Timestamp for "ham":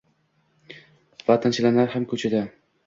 1.97-2.11